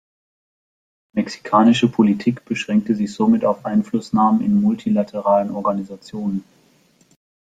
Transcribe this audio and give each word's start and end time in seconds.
Die 1.13 1.19
mexikanische 1.19 1.87
Politik 1.87 2.43
beschränkte 2.45 2.95
sich 2.95 3.13
somit 3.13 3.45
auf 3.45 3.65
Einflussnahme 3.67 4.43
in 4.43 4.59
multilateralen 4.59 5.51
Organisationen. 5.51 6.43